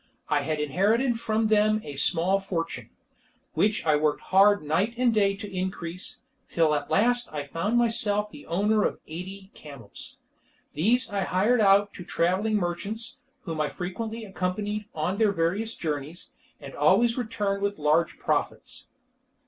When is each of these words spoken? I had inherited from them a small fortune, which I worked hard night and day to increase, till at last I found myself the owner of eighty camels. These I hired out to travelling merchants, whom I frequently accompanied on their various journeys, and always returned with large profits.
I 0.29 0.41
had 0.41 0.59
inherited 0.59 1.19
from 1.19 1.45
them 1.45 1.79
a 1.83 1.93
small 1.93 2.39
fortune, 2.39 2.89
which 3.53 3.85
I 3.85 3.95
worked 3.97 4.21
hard 4.21 4.63
night 4.63 4.95
and 4.97 5.13
day 5.13 5.35
to 5.35 5.47
increase, 5.55 6.21
till 6.49 6.73
at 6.73 6.89
last 6.89 7.29
I 7.31 7.43
found 7.43 7.77
myself 7.77 8.31
the 8.31 8.47
owner 8.47 8.83
of 8.83 8.99
eighty 9.05 9.51
camels. 9.53 10.17
These 10.73 11.11
I 11.11 11.21
hired 11.21 11.61
out 11.61 11.93
to 11.93 12.03
travelling 12.03 12.55
merchants, 12.55 13.19
whom 13.41 13.61
I 13.61 13.69
frequently 13.69 14.25
accompanied 14.25 14.87
on 14.95 15.19
their 15.19 15.31
various 15.31 15.75
journeys, 15.75 16.31
and 16.59 16.73
always 16.73 17.15
returned 17.15 17.61
with 17.61 17.77
large 17.77 18.17
profits. 18.17 18.87